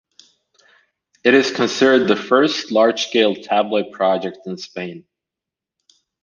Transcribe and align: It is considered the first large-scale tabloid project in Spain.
It 1.23 1.35
is 1.35 1.51
considered 1.51 2.07
the 2.07 2.15
first 2.15 2.71
large-scale 2.71 3.35
tabloid 3.35 3.91
project 3.91 4.39
in 4.47 4.57
Spain. 4.57 5.05